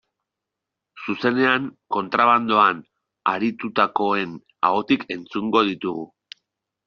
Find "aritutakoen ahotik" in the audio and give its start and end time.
3.33-5.05